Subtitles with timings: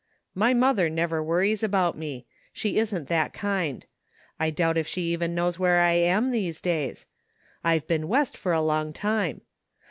[0.23, 2.25] '* My mother never worries about me.
[2.51, 3.85] She isn't that kind.
[4.39, 7.05] I doubt if she even knows where I am these days.
[7.63, 9.41] I've been west for a long time.